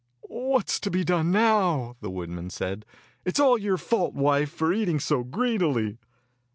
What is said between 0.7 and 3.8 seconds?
is to be done now.^" the woodman said. "It is all your